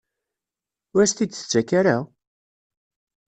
Ur 0.95 1.01
as-t-id-tettak 1.03 1.69
ara? 1.79 1.97